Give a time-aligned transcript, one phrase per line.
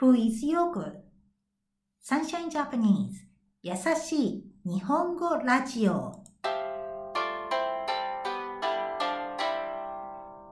[0.00, 1.02] Who is Yoko?
[2.00, 3.26] Sunshine Japanese
[3.62, 6.24] 優しい日本語ラジオ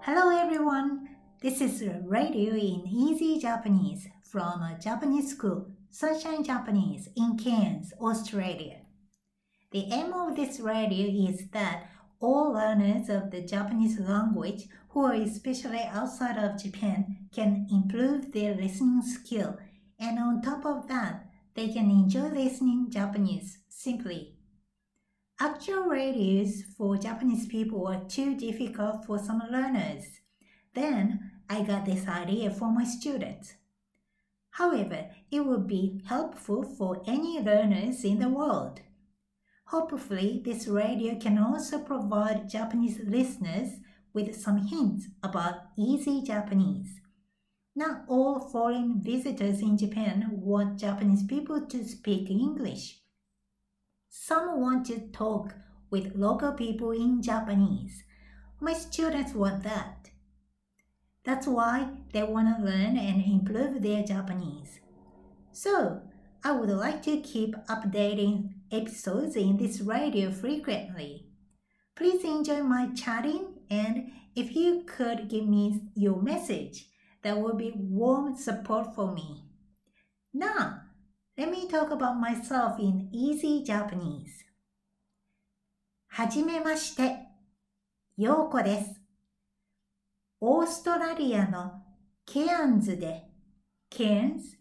[0.00, 1.00] Hello everyone!
[1.42, 8.80] This is Radio in Easy Japanese from a Japanese school, Sunshine Japanese in Cairns, Australia.
[9.70, 11.87] The aim of this radio is that
[12.19, 18.55] all learners of the Japanese language who are especially outside of Japan can improve their
[18.55, 19.57] listening skill
[19.99, 24.35] and on top of that, they can enjoy listening Japanese simply.
[25.41, 30.21] Actual radios for Japanese people are too difficult for some learners.
[30.73, 33.55] Then I got this idea for my students.
[34.51, 38.81] However, it would be helpful for any learners in the world.
[39.69, 43.73] Hopefully, this radio can also provide Japanese listeners
[44.13, 46.99] with some hints about easy Japanese.
[47.75, 53.01] Not all foreign visitors in Japan want Japanese people to speak English.
[54.09, 55.53] Some want to talk
[55.91, 58.03] with local people in Japanese.
[58.59, 60.09] My students want that.
[61.23, 64.79] That's why they want to learn and improve their Japanese.
[65.51, 66.01] So,
[66.43, 71.26] I would like to keep updating episodes in this radio frequently.
[71.94, 76.88] Please enjoy my chatting and if you could give me your message,
[77.22, 79.44] that would be warm support for me.
[80.32, 80.80] Now,
[81.38, 84.44] let me talk about myself in easy Japanese.
[86.08, 87.26] はじめまして、
[88.16, 89.00] ようこです。
[90.40, 91.82] オーストラリアの
[92.24, 93.24] ケアンズで、
[93.90, 94.56] ケアンズ、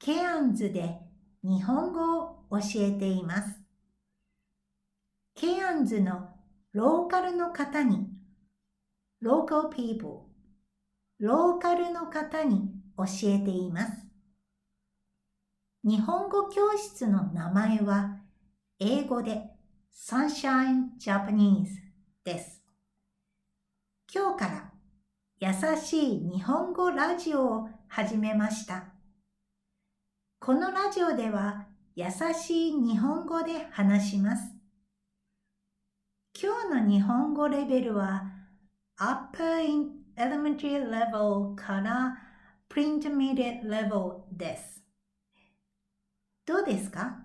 [0.00, 0.98] ケアンズで
[1.43, 3.59] 日本語を教えています。
[5.35, 6.29] ケアンズの
[6.71, 8.07] ローカルの方に、
[9.21, 10.21] local people、
[11.19, 14.07] ローカルの方に教えています。
[15.83, 18.21] 日本語教室の名前は
[18.79, 19.49] 英語で
[19.93, 21.67] Sunshine Japanese
[22.23, 22.63] です。
[24.13, 24.71] 今日から
[25.41, 28.92] 優しい日本語ラジオを始めました。
[30.45, 34.51] このラジオでは優しい日本語で話します。
[36.37, 38.25] 今日の日本語レベルは
[38.99, 39.87] Upper
[40.17, 42.17] Elementary Level から
[42.69, 44.83] Pre-Intermediate Level です。
[46.45, 47.19] どうですか？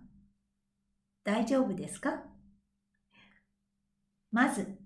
[1.24, 2.22] 大丈夫ですか？
[4.30, 4.78] まず、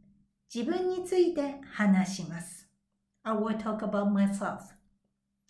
[0.55, 2.67] 自分について話します。
[3.25, 4.61] I will talk about myself.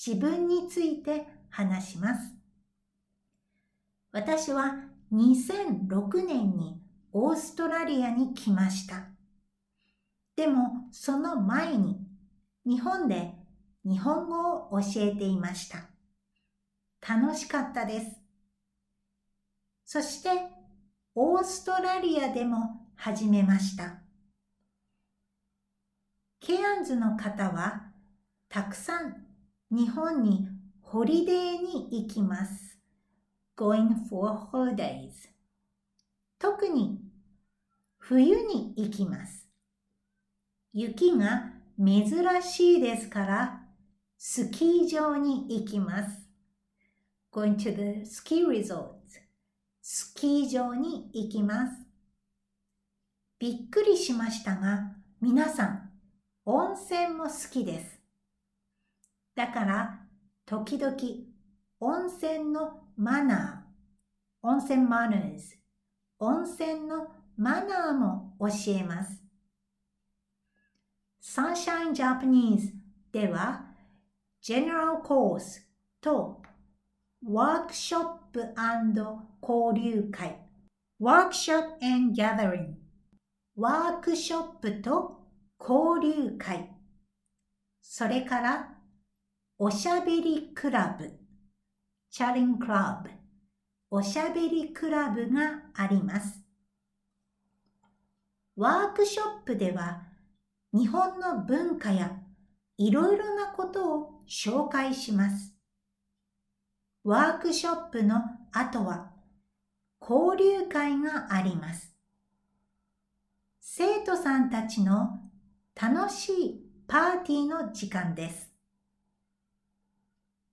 [0.04, 2.41] 自分について話します。
[4.12, 4.74] 私は
[5.12, 6.78] 2006年に
[7.12, 9.08] オーストラリアに来ました。
[10.36, 11.98] でもその前に
[12.66, 13.32] 日本で
[13.84, 15.88] 日本語を教えていました。
[17.06, 18.06] 楽しかったです。
[19.86, 20.30] そして
[21.14, 23.98] オーストラリアでも始めました。
[26.40, 27.84] ケアンズの方は
[28.48, 29.26] たくさん
[29.70, 30.48] 日本に
[30.82, 32.71] ホリデーに行きます。
[33.62, 35.12] Going for holidays
[36.40, 36.98] 特に
[37.96, 39.46] 冬に行きます。
[40.72, 42.04] 雪が珍
[42.42, 43.60] しいですから
[44.18, 46.28] スキー場に行きます。
[47.32, 48.86] going to the ski resort
[49.80, 51.86] スキー場に行きます。
[53.38, 55.90] びっくりしましたが皆さん
[56.44, 58.00] 温泉も好きです。
[59.36, 60.00] だから
[60.46, 60.96] 時々
[61.84, 65.56] 温泉のマナー、温泉マナーズ、
[66.20, 69.20] 温泉のマナーも教えます。
[71.20, 72.70] Sunshine Japanese
[73.10, 73.64] では
[74.40, 75.62] General Course
[76.00, 76.40] と
[77.26, 78.54] ワークショップ
[79.42, 80.38] 交流会。
[81.00, 82.74] Workshop and Gathering
[83.56, 85.26] ワークショップと
[85.58, 86.70] 交流会。
[87.80, 88.68] それから
[89.58, 91.21] おしゃべりクラブ。
[92.14, 93.08] チャリンクラブ、
[93.90, 96.42] おしゃべりクラブがあります。
[98.54, 100.02] ワークショップでは
[100.74, 102.18] 日本の文化や
[102.76, 105.54] いろいろなことを紹介します。
[107.02, 108.20] ワークショップの
[108.52, 109.12] 後は
[109.98, 111.94] 交流会があります。
[113.58, 115.18] 生徒さんたちの
[115.74, 118.51] 楽しいパーティーの時間です。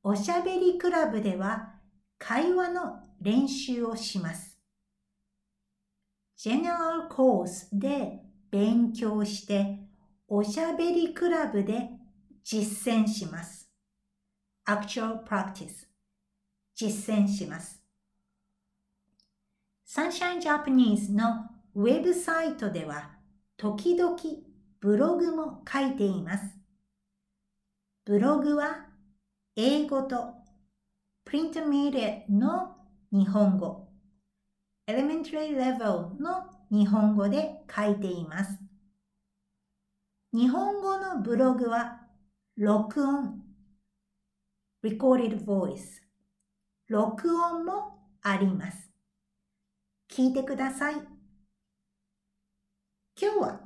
[0.02, 1.74] おしゃべりクラブでは
[2.18, 4.58] 会話の練習をします。
[6.38, 8.20] General Course で
[8.50, 9.80] 勉強して
[10.28, 11.90] おしゃべりクラブで
[12.44, 13.70] 実践します。
[14.66, 15.88] Actual Practice
[16.76, 17.84] 実践します。
[19.86, 23.12] Sunshine Japanese のウェブサイトでは
[23.58, 24.16] 時々
[24.80, 26.58] ブログも書いています。
[28.06, 28.89] ブログは
[29.62, 30.36] 英語と
[31.26, 32.78] プリントミディの
[33.12, 33.90] 日本語、
[34.90, 38.58] Elementary Level の日本語で書いています。
[40.32, 42.00] 日本語のブログは
[42.56, 43.42] 録音、
[44.82, 46.04] Recorded Voice、
[46.88, 48.90] 録音もあります。
[50.10, 50.94] 聞いてください。
[53.22, 53.60] 今日は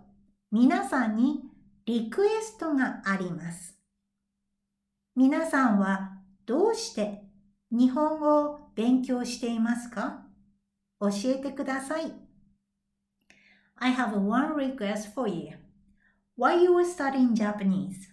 [0.49, 1.41] 皆さんに
[1.85, 3.82] リクエストがあります。
[5.15, 6.17] 皆さんは
[6.47, 7.21] どうして
[7.71, 10.25] 日本語を勉強していますか
[10.99, 12.11] 教えてください。
[13.75, 15.57] I have one request for you.
[16.35, 18.09] While you were studying Japanese,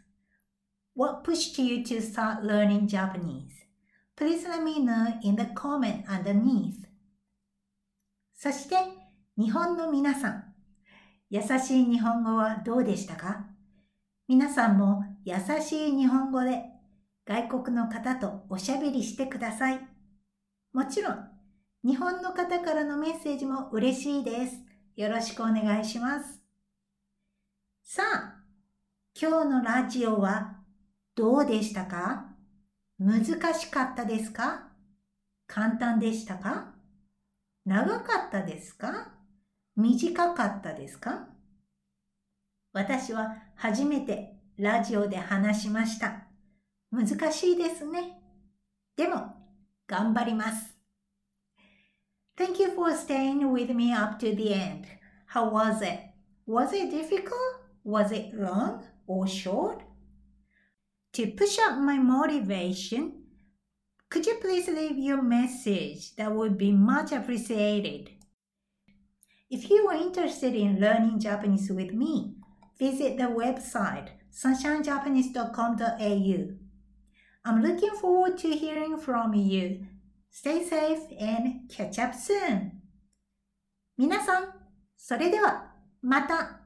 [0.94, 3.50] what pushed you to start learning Japanese?
[4.14, 6.86] Please let me know in the comment underneath.
[8.34, 8.76] そして
[9.38, 10.44] 日本の皆さん、
[11.30, 13.46] 優しい日本語はどうでしたか
[14.28, 16.69] 皆さんも優しい日本語で
[17.30, 19.78] 外国の方とおしゃべりしてください。
[20.72, 21.28] もちろん、
[21.84, 24.56] 日本の方からのメッセージも嬉しいです。
[24.96, 26.42] よろしくお願いします。
[27.84, 28.34] さあ、
[29.14, 30.56] 今日のラジオは
[31.14, 32.34] どうでしたか？
[32.98, 33.24] 難
[33.54, 34.66] しかったですか？
[35.46, 36.74] 簡単でしたか？
[37.64, 39.12] 長かったですか？
[39.76, 41.28] 短かったですか？
[42.72, 46.24] 私は初めてラジオで話しました。
[46.91, 48.19] 難しいですね。
[48.95, 49.35] でも、
[49.87, 50.75] 頑張ります。
[52.37, 54.85] Thank you for staying with me up to the end.
[55.33, 55.99] How was it?
[56.47, 57.33] Was it difficult?
[57.83, 59.81] Was it long or short?
[61.13, 63.25] To push up my motivation,
[64.09, 66.15] Could you please leave your message?
[66.15, 68.11] That would be much appreciated.
[69.49, 72.37] If you are interested in learning Japanese with me,
[72.79, 76.58] visit the website sunshinejapanese.com.au.
[77.43, 79.85] I'm looking forward to hearing from you.
[80.31, 82.81] Stay safe and catch up soon.
[83.97, 84.53] 皆さん、
[84.97, 85.71] それでは
[86.01, 86.58] また